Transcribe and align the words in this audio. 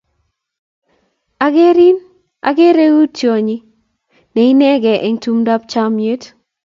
Akerin 1.45 1.97
akere 2.49 2.83
iu 2.89 3.01
tyony 3.17 3.49
ne 4.33 4.41
inekey 4.51 5.01
eng' 5.05 5.21
tumdap 5.23 5.61
chomyet. 5.71 6.23